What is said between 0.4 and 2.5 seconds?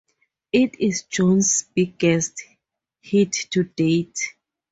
It is Jones's biggest